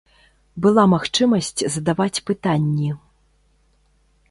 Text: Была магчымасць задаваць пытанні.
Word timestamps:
Была 0.65 0.85
магчымасць 0.93 1.61
задаваць 1.75 2.23
пытанні. 2.31 2.89